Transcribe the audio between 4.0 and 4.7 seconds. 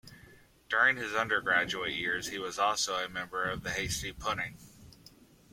Pudding.